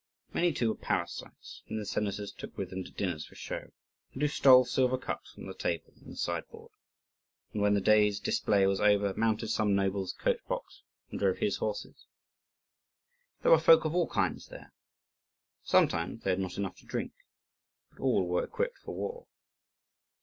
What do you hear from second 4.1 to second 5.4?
and who stole silver cups